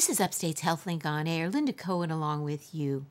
[0.00, 1.50] This is Upstate's HealthLink on Air.
[1.50, 3.04] Linda Cohen along with you.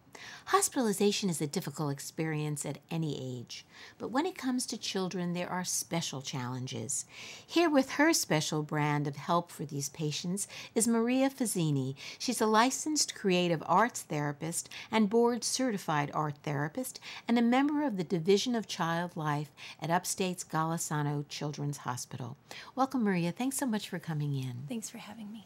[0.46, 3.64] Hospitalization is a difficult experience at any age,
[4.00, 7.06] but when it comes to children, there are special challenges.
[7.46, 11.94] Here with her special brand of help for these patients is Maria Fazzini.
[12.18, 17.98] She's a licensed creative arts therapist and board certified art therapist and a member of
[17.98, 22.36] the Division of Child Life at Upstate's Golisano Children's Hospital.
[22.76, 23.32] Welcome, Maria.
[23.32, 24.64] Thanks so much for coming in.
[24.68, 25.46] Thanks for having me.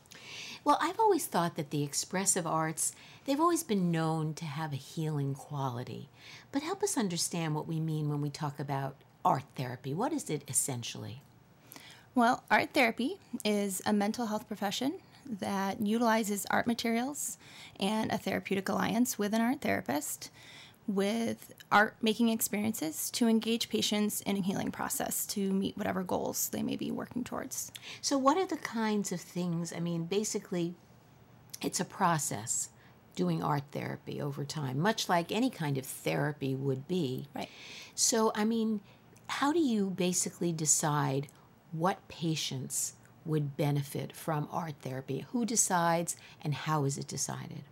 [0.66, 2.94] Well, I've always thought that the expressive arts,
[3.26, 6.08] they've always been known to have a healing quality.
[6.54, 9.94] But help us understand what we mean when we talk about art therapy.
[9.94, 11.22] What is it essentially?
[12.16, 17.38] Well, art therapy is a mental health profession that utilizes art materials
[17.80, 20.30] and a therapeutic alliance with an art therapist
[20.88, 26.50] with art making experiences to engage patients in a healing process to meet whatever goals
[26.50, 27.72] they may be working towards.
[28.02, 29.74] So, what are the kinds of things?
[29.74, 30.76] I mean, basically,
[31.62, 32.70] it's a process
[33.16, 37.28] doing art therapy over time, much like any kind of therapy would be.
[37.34, 37.50] Right.
[37.96, 38.82] So, I mean,
[39.28, 41.28] how do you basically decide
[41.72, 42.94] what patients
[43.26, 45.26] would benefit from art therapy?
[45.32, 47.64] Who decides and how is it decided?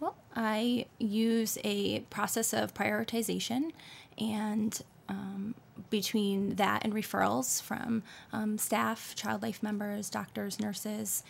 [0.00, 3.72] Well, I use a process of prioritization
[4.18, 5.54] and um,
[5.90, 11.22] between that and referrals from um, staff, child life members, doctors, nurses,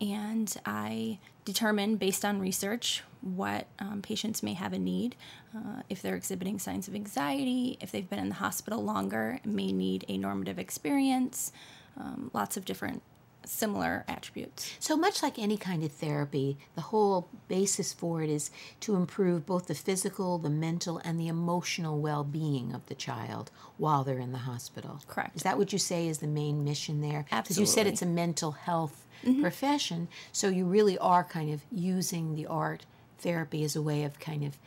[0.00, 5.16] and I determine based on research what um, patients may have a need.
[5.54, 9.72] Uh, if they're exhibiting signs of anxiety, if they've been in the hospital longer, may
[9.72, 11.52] need a normative experience,
[11.98, 13.02] um, lots of different
[13.48, 14.74] similar attributes.
[14.78, 19.46] So much like any kind of therapy, the whole basis for it is to improve
[19.46, 24.18] both the physical, the mental, and the emotional well being of the child while they're
[24.18, 25.00] in the hospital.
[25.06, 25.36] Correct.
[25.36, 27.26] Is that what you say is the main mission there?
[27.30, 27.42] Absolutely.
[27.42, 29.40] Because you said it's a mental health mm-hmm.
[29.40, 32.86] profession, so you really are kind of using the art
[33.18, 34.58] therapy as a way of kind of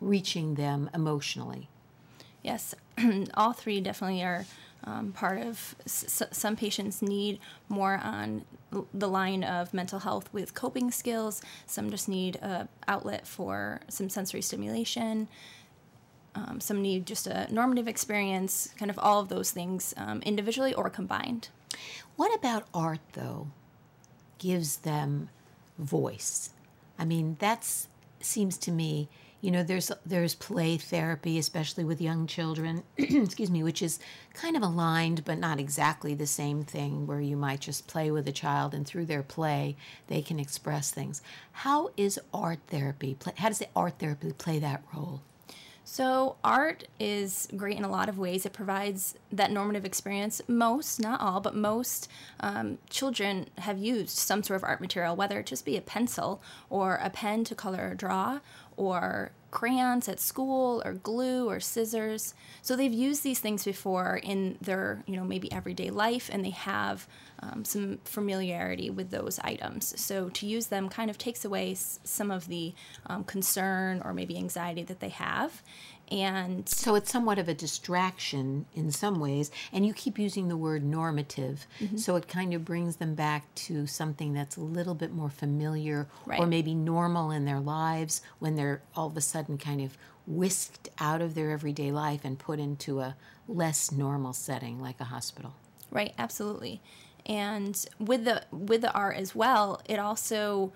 [0.00, 1.68] reaching them emotionally.
[2.42, 2.74] Yes,
[3.34, 4.46] all three definitely are
[4.84, 5.74] um, part of.
[5.84, 8.44] S- some patients need more on
[8.92, 11.42] the line of mental health with coping skills.
[11.66, 15.28] Some just need a outlet for some sensory stimulation.
[16.34, 18.68] Um, some need just a normative experience.
[18.78, 21.48] Kind of all of those things, um, individually or combined.
[22.16, 23.48] What about art, though,
[24.38, 25.30] gives them
[25.78, 26.50] voice?
[26.98, 27.88] I mean, that's
[28.20, 29.08] seems to me,
[29.46, 34.00] you know, there's there's play therapy, especially with young children, excuse me, which is
[34.34, 38.26] kind of aligned but not exactly the same thing, where you might just play with
[38.26, 39.76] a child and through their play
[40.08, 41.22] they can express things.
[41.52, 43.14] How is art therapy?
[43.14, 45.22] Play, how does the art therapy play that role?
[45.88, 48.44] So, art is great in a lot of ways.
[48.44, 50.42] It provides that normative experience.
[50.48, 55.38] Most, not all, but most um, children have used some sort of art material, whether
[55.38, 58.40] it just be a pencil or a pen to color or draw,
[58.76, 62.34] or crayons at school, or glue or scissors.
[62.62, 66.50] So, they've used these things before in their, you know, maybe everyday life, and they
[66.50, 67.06] have
[67.40, 69.98] um, some familiarity with those items.
[70.00, 72.74] So, to use them kind of takes away s- some of the
[73.06, 75.62] um, concern or maybe anxiety that they have.
[76.10, 80.56] And So it's somewhat of a distraction in some ways, and you keep using the
[80.56, 81.96] word normative, mm-hmm.
[81.96, 86.06] so it kind of brings them back to something that's a little bit more familiar
[86.38, 90.88] or maybe normal in their lives when they're all of a sudden kind of whisked
[90.98, 93.16] out of their everyday life and put into a
[93.48, 95.54] less normal setting like a hospital.
[95.90, 96.80] Right, absolutely.
[97.26, 100.72] And with the with the art as well, it also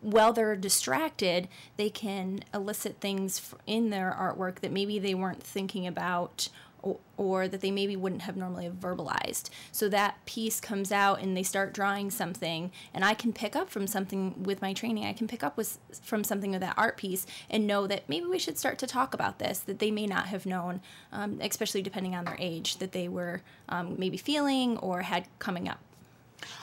[0.00, 5.88] while they're distracted, they can elicit things in their artwork that maybe they weren't thinking
[5.88, 6.48] about
[6.82, 9.50] or, or that they maybe wouldn't have normally verbalized.
[9.72, 13.68] So that piece comes out and they start drawing something and I can pick up
[13.68, 15.04] from something with my training.
[15.04, 18.26] I can pick up with from something of that art piece and know that maybe
[18.26, 20.80] we should start to talk about this that they may not have known,
[21.12, 25.68] um, especially depending on their age, that they were um, maybe feeling or had coming
[25.68, 25.80] up.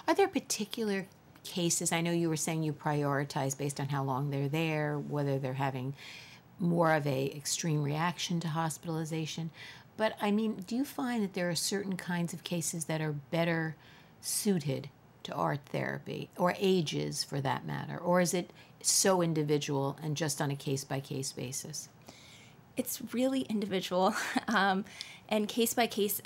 [0.08, 1.08] Are there particular
[1.44, 1.92] cases?
[1.92, 5.54] I know you were saying you prioritize based on how long they're there, whether they're
[5.54, 5.94] having
[6.60, 9.52] more of a extreme reaction to hospitalization.
[9.98, 13.14] But I mean, do you find that there are certain kinds of cases that are
[13.14, 13.76] better
[14.22, 14.90] suited
[15.24, 17.98] to art therapy or ages for that matter?
[17.98, 18.52] Or is it
[18.82, 21.90] so individual and just on a case by case basis?
[22.78, 24.16] it's really individual
[24.48, 24.86] um,
[25.30, 26.22] and case by case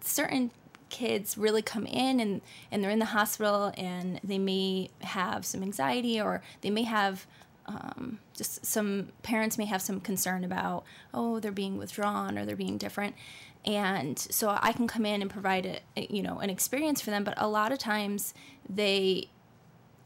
[0.00, 0.50] certain
[0.92, 2.40] kids really come in and,
[2.70, 7.26] and they're in the hospital and they may have some anxiety or they may have
[7.66, 10.84] um, just some parents may have some concern about
[11.14, 13.14] oh they're being withdrawn or they're being different
[13.64, 17.24] and so i can come in and provide a, you know an experience for them
[17.24, 18.34] but a lot of times
[18.68, 19.28] they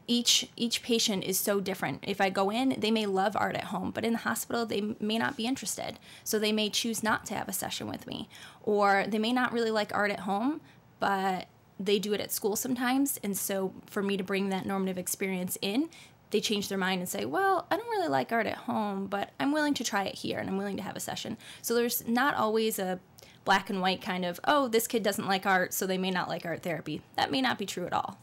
[0.07, 2.03] each each patient is so different.
[2.07, 4.95] If I go in, they may love art at home, but in the hospital they
[4.99, 5.99] may not be interested.
[6.23, 8.29] So they may choose not to have a session with me,
[8.63, 10.61] or they may not really like art at home,
[10.99, 11.47] but
[11.79, 13.19] they do it at school sometimes.
[13.23, 15.89] And so for me to bring that normative experience in,
[16.29, 19.31] they change their mind and say, "Well, I don't really like art at home, but
[19.39, 22.05] I'm willing to try it here and I'm willing to have a session." So there's
[22.07, 22.99] not always a
[23.45, 26.27] black and white kind of, "Oh, this kid doesn't like art, so they may not
[26.27, 28.17] like art therapy." That may not be true at all.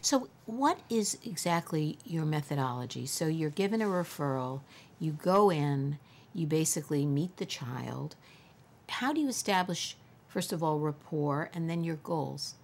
[0.00, 3.06] So, what is exactly your methodology?
[3.06, 4.60] So, you're given a referral,
[4.98, 5.98] you go in,
[6.32, 8.16] you basically meet the child.
[8.88, 9.96] How do you establish,
[10.34, 12.56] first of all, rapport and then your goals?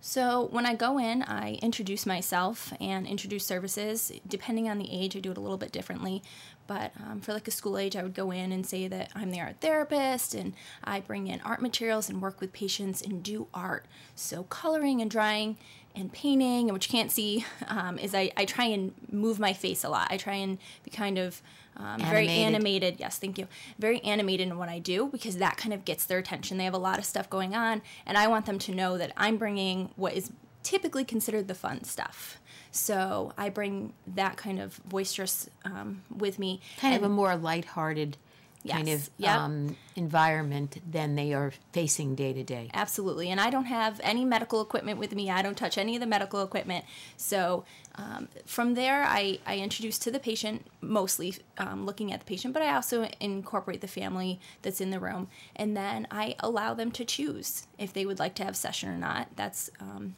[0.00, 4.10] So when I go in, I introduce myself and introduce services.
[4.26, 6.22] Depending on the age, I do it a little bit differently.
[6.66, 9.30] But um, for like a school age, I would go in and say that I'm
[9.30, 13.48] the art therapist and I bring in art materials and work with patients and do
[13.52, 13.84] art.
[14.14, 15.58] So coloring and drawing
[15.94, 19.52] and painting, and what you can't see um, is I, I try and move my
[19.52, 20.08] face a lot.
[20.10, 21.42] I try and be kind of
[21.78, 22.96] um, very animated.
[22.98, 23.46] Yes, thank you.
[23.78, 26.58] Very animated in what I do because that kind of gets their attention.
[26.58, 29.12] They have a lot of stuff going on, and I want them to know that
[29.16, 30.32] I'm bringing what is
[30.62, 32.40] typically considered the fun stuff.
[32.70, 36.60] So I bring that kind of boisterous um, with me.
[36.78, 38.16] Kind of a more lighthearted
[38.66, 39.36] kind of yep.
[39.36, 42.70] um, environment than they are facing day to day.
[42.74, 43.30] Absolutely.
[43.30, 45.30] And I don't have any medical equipment with me.
[45.30, 46.84] I don't touch any of the medical equipment.
[47.16, 47.64] So
[47.94, 52.54] um, from there, I, I introduce to the patient, mostly um, looking at the patient,
[52.54, 55.28] but I also incorporate the family that's in the room.
[55.56, 58.98] And then I allow them to choose if they would like to have session or
[58.98, 59.28] not.
[59.36, 60.14] That's um,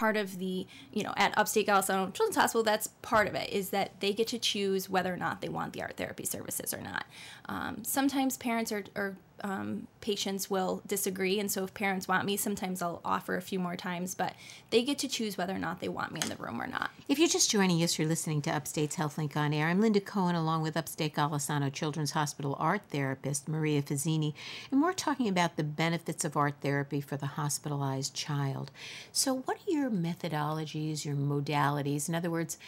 [0.00, 3.68] part of the, you know, at Upstate Golisano Children's Hospital, that's part of it, is
[3.68, 6.80] that they get to choose whether or not they want the art therapy services or
[6.80, 7.04] not.
[7.50, 11.38] Um, sometimes parents are, are um, patients will disagree.
[11.38, 14.34] And so if parents want me, sometimes I'll offer a few more times, but
[14.70, 16.90] they get to choose whether or not they want me in the room or not.
[17.08, 19.68] If you're just joining us, you're listening to Upstate's HealthLink on Air.
[19.68, 24.34] I'm Linda Cohen, along with Upstate Golisano Children's Hospital art therapist Maria Fazzini,
[24.70, 28.70] and we're talking about the benefits of art therapy for the hospitalized child.
[29.12, 32.08] So, what are your methodologies, your modalities?
[32.08, 32.58] In other words,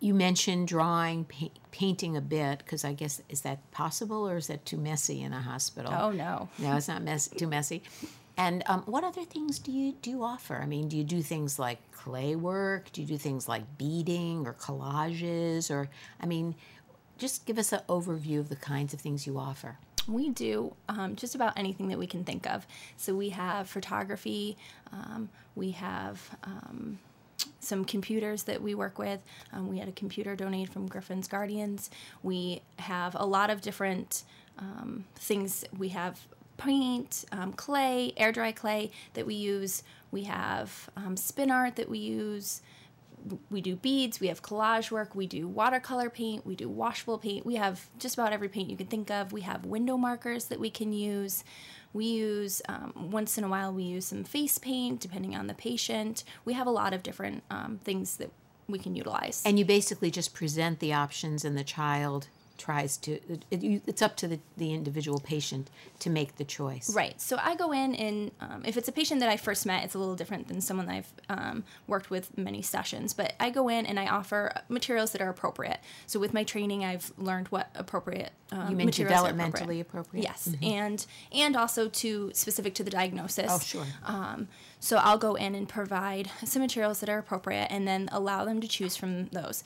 [0.00, 4.48] you mentioned drawing, pa- painting a bit, because I guess is that possible or is
[4.48, 5.92] that too messy in a hospital?
[5.96, 7.82] Oh no, no, it's not mess- too messy.
[8.36, 10.56] And um, what other things do you do you offer?
[10.56, 12.90] I mean, do you do things like clay work?
[12.92, 15.70] Do you do things like beading or collages?
[15.70, 15.88] Or
[16.20, 16.56] I mean,
[17.16, 19.78] just give us an overview of the kinds of things you offer.
[20.06, 22.66] We do um, just about anything that we can think of.
[22.96, 24.56] So we have photography.
[24.92, 26.98] Um, we have um,
[27.60, 29.20] some computers that we work with.
[29.52, 31.90] Um, we had a computer donated from Griffin's Guardians.
[32.22, 34.24] We have a lot of different
[34.58, 35.64] um, things.
[35.76, 36.20] We have
[36.56, 39.82] paint, um, clay, air dry clay that we use.
[40.10, 42.62] We have spin art that we use.
[43.50, 47.46] We do beads, we have collage work, we do watercolor paint, we do washable paint.
[47.46, 49.32] We have just about every paint you can think of.
[49.32, 51.44] We have window markers that we can use.
[51.92, 55.54] We use, um, once in a while, we use some face paint depending on the
[55.54, 56.24] patient.
[56.44, 58.30] We have a lot of different um, things that
[58.68, 59.42] we can utilize.
[59.44, 63.44] And you basically just present the options and the child tries to it,
[63.86, 66.94] it's up to the, the individual patient to make the choice.
[66.94, 67.20] Right.
[67.20, 69.94] So i go in and um, if it's a patient that i first met it's
[69.94, 73.86] a little different than someone i've um, worked with many sessions but i go in
[73.86, 75.80] and i offer materials that are appropriate.
[76.06, 80.22] So with my training i've learned what appropriate um, you mean developmentally appropriate, appropriate?
[80.22, 80.48] yes.
[80.48, 80.64] Mm-hmm.
[80.64, 83.50] and and also to specific to the diagnosis.
[83.50, 83.86] Oh sure.
[84.04, 84.48] Um,
[84.80, 88.60] so i'll go in and provide some materials that are appropriate and then allow them
[88.60, 89.64] to choose from those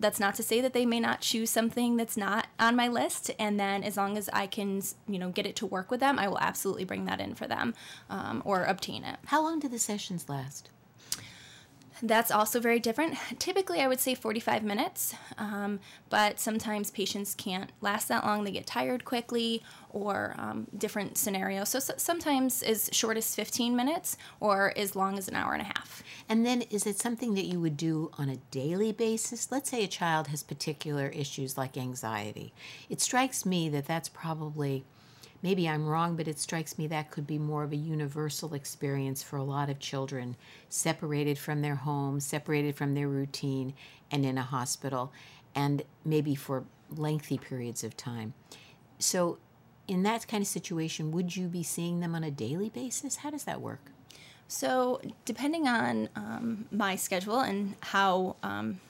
[0.00, 3.30] that's not to say that they may not choose something that's not on my list
[3.38, 6.18] and then as long as i can you know get it to work with them
[6.18, 7.74] i will absolutely bring that in for them
[8.10, 9.18] um, or obtain it.
[9.26, 10.70] How long do the sessions last
[12.02, 13.16] that's also very different.
[13.38, 18.44] Typically, I would say 45 minutes, um, but sometimes patients can't last that long.
[18.44, 21.68] They get tired quickly or um, different scenarios.
[21.68, 25.62] So, so, sometimes as short as 15 minutes or as long as an hour and
[25.62, 26.02] a half.
[26.28, 29.52] And then is it something that you would do on a daily basis?
[29.52, 32.52] Let's say a child has particular issues like anxiety.
[32.90, 34.84] It strikes me that that's probably
[35.44, 39.22] maybe I'm wrong, but it strikes me that could be more of a universal experience
[39.22, 40.36] for a lot of children
[40.70, 43.74] separated from their home, separated from their routine,
[44.10, 45.12] and in a hospital,
[45.54, 48.32] and maybe for lengthy periods of time.
[48.98, 49.36] So,
[49.86, 53.16] in that kind of situation, would you be seeing them on a daily basis?
[53.16, 53.90] How does that work?
[54.48, 58.80] So, depending on um, my schedule and how um,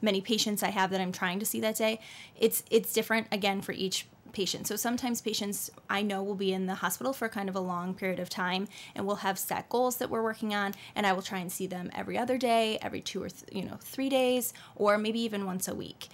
[0.00, 2.00] many patients I have that I'm trying to see that day,
[2.40, 4.66] it's it's different again for each patient.
[4.66, 7.94] So sometimes patients I know will be in the hospital for kind of a long
[7.94, 11.22] period of time, and we'll have set goals that we're working on, and I will
[11.22, 14.52] try and see them every other day, every two or th- you know three days,
[14.76, 16.08] or maybe even once a week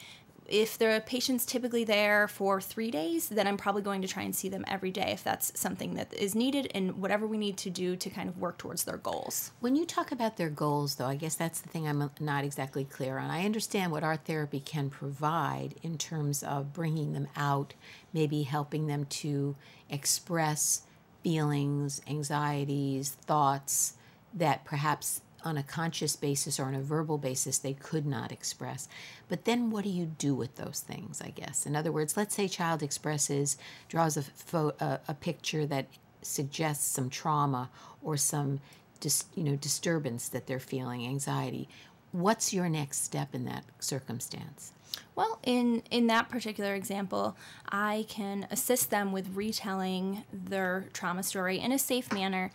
[0.51, 4.35] if the patient's typically there for three days, then I'm probably going to try and
[4.35, 7.71] see them every day if that's something that is needed and whatever we need to
[7.71, 9.53] do to kind of work towards their goals.
[9.61, 12.85] When you talk about their goals, though, I guess that's the thing I'm not exactly
[12.85, 13.31] clear on.
[13.31, 17.75] I understand what art therapy can provide in terms of bringing them out,
[18.13, 19.55] maybe helping them to
[19.89, 20.83] express
[21.23, 23.95] feelings, anxieties, thoughts
[24.35, 28.89] that perhaps on a conscious basis or on a verbal basis they could not express.
[29.29, 31.67] But then what do you do with those things, I guess?
[31.67, 33.57] In other words, let's say child expresses,
[33.89, 35.87] draws a, fo- a, a picture that
[36.23, 37.71] suggests some trauma
[38.03, 38.61] or some
[39.01, 41.69] dis, you know disturbance that they're feeling, anxiety.
[42.13, 44.73] What's your next step in that circumstance?
[45.15, 47.37] Well, in in that particular example,
[47.69, 52.51] I can assist them with retelling their trauma story in a safe manner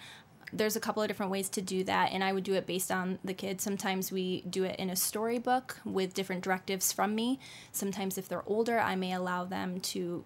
[0.54, 2.92] there's a couple of different ways to do that and i would do it based
[2.92, 3.64] on the kids.
[3.64, 7.40] Sometimes we do it in a storybook with different directives from me.
[7.72, 10.24] Sometimes if they're older i may allow them to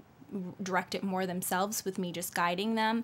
[0.61, 3.03] direct it more themselves with me just guiding them.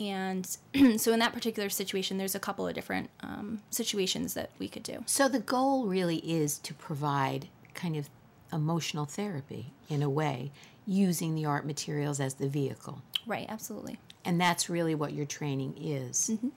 [0.00, 0.46] And
[0.96, 4.82] so in that particular situation there's a couple of different um, situations that we could
[4.82, 5.02] do.
[5.06, 8.08] So the goal really is to provide kind of
[8.52, 10.50] emotional therapy in a way
[10.86, 13.02] using the art materials as the vehicle.
[13.26, 16.30] Right absolutely and that's really what your training is.
[16.32, 16.48] Mm-hmm.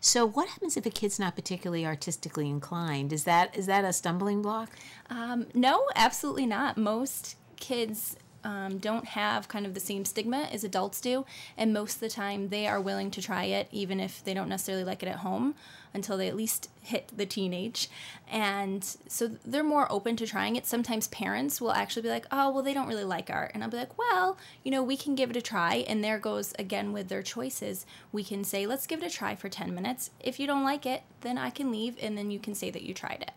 [0.00, 3.12] So, what happens if a kid's not particularly artistically inclined?
[3.12, 4.70] Is that is that a stumbling block?
[5.10, 6.76] Um, no, absolutely not.
[6.76, 11.24] Most kids um, don't have kind of the same stigma as adults do,
[11.56, 14.48] and most of the time they are willing to try it, even if they don't
[14.48, 15.54] necessarily like it at home,
[15.94, 17.88] until they at least hit the teenage.
[18.28, 20.66] And so they're more open to trying it.
[20.66, 23.52] Sometimes parents will actually be like, oh, well, they don't really like art.
[23.54, 25.84] And I'll be like, well, you know, we can give it a try.
[25.88, 27.86] And there goes again with their choices.
[28.12, 30.10] We can say, let's give it a try for 10 minutes.
[30.20, 32.82] If you don't like it, then I can leave, and then you can say that
[32.82, 33.30] you tried it.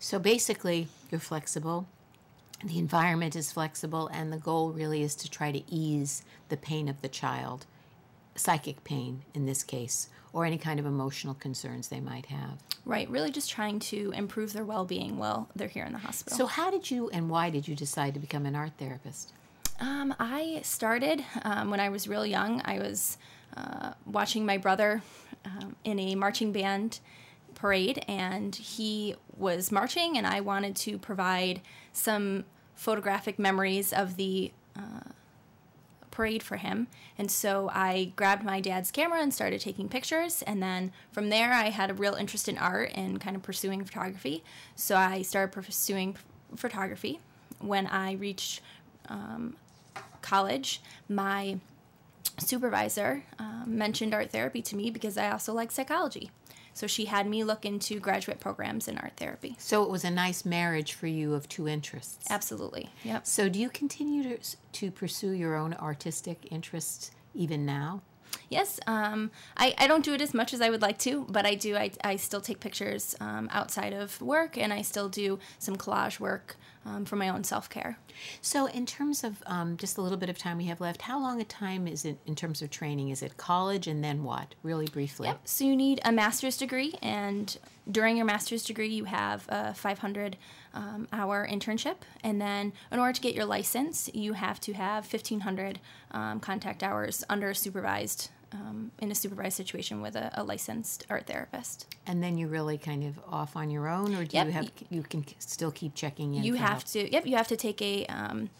[0.00, 1.86] So basically, you're flexible
[2.64, 6.88] the environment is flexible, and the goal really is to try to ease the pain
[6.88, 7.66] of the child,
[8.34, 12.58] psychic pain in this case, or any kind of emotional concerns they might have.
[12.86, 16.36] Right, really just trying to improve their well being while they're here in the hospital.
[16.36, 19.32] So, how did you and why did you decide to become an art therapist?
[19.80, 22.62] Um, I started um, when I was real young.
[22.64, 23.18] I was
[23.56, 25.02] uh, watching my brother
[25.44, 27.00] um, in a marching band
[27.54, 31.60] parade, and he was marching, and I wanted to provide
[31.92, 32.44] some
[32.74, 35.10] photographic memories of the uh,
[36.10, 36.86] parade for him.
[37.18, 40.42] And so I grabbed my dad's camera and started taking pictures.
[40.42, 43.84] And then from there, I had a real interest in art and kind of pursuing
[43.84, 44.42] photography.
[44.76, 46.16] So I started pursuing
[46.56, 47.20] photography.
[47.58, 48.60] When I reached
[49.08, 49.56] um,
[50.22, 51.58] college, my
[52.38, 56.30] supervisor uh, mentioned art therapy to me because I also like psychology.
[56.74, 59.56] So she had me look into graduate programs in art therapy.
[59.58, 62.26] So it was a nice marriage for you of two interests.
[62.28, 62.90] Absolutely.
[63.04, 63.26] Yep.
[63.26, 64.38] So do you continue to,
[64.72, 68.02] to pursue your own artistic interests even now?
[68.48, 71.46] Yes, um, I, I don't do it as much as I would like to, but
[71.46, 71.76] I do.
[71.76, 76.18] I, I still take pictures um, outside of work, and I still do some collage
[76.18, 77.98] work um, for my own self care.
[78.40, 81.20] So, in terms of um, just a little bit of time we have left, how
[81.20, 83.10] long a time is it in terms of training?
[83.10, 84.54] Is it college and then what?
[84.62, 85.28] Really briefly.
[85.28, 85.40] Yep.
[85.44, 87.56] So, you need a master's degree, and
[87.90, 90.36] during your master's degree, you have a 500
[90.72, 91.96] um, hour internship.
[92.22, 96.82] And then, in order to get your license, you have to have 1,500 um, contact
[96.82, 101.86] hours under supervised um, in a supervised situation with a, a, licensed art therapist.
[102.06, 104.46] And then you're really kind of off on your own, or do yep.
[104.46, 106.44] you have you can still keep checking in?
[106.44, 106.84] You have help?
[106.84, 107.12] to.
[107.12, 108.50] Yep, you have to take a, um,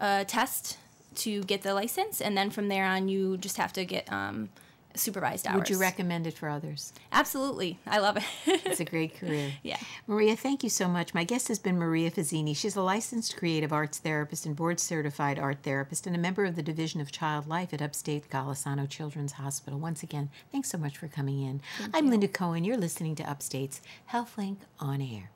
[0.00, 0.78] a test
[1.16, 4.48] to get the license, and then from there on, you just have to get um,
[4.94, 5.56] supervised hours.
[5.56, 6.92] Would you recommend it for others?
[7.12, 7.78] Absolutely.
[7.86, 8.24] I love it.
[8.46, 9.52] it's a great career.
[9.62, 9.78] Yeah.
[10.06, 11.14] Maria, thank you so much.
[11.14, 12.54] My guest has been Maria Fazzini.
[12.56, 16.54] She's a licensed creative arts therapist and board certified art therapist and a member of
[16.56, 19.78] the Division of Child Life at Upstate Golisano Children's Hospital.
[19.78, 21.60] Once again, thanks so much for coming in.
[21.78, 22.10] Thank I'm you.
[22.10, 22.64] Linda Cohen.
[22.64, 23.80] You're listening to Upstate's
[24.12, 25.30] HealthLink on Air.